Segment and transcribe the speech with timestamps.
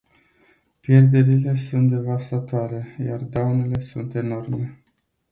[0.81, 4.77] Pierderile sunt devastatoare, iar daunele sunt enorme.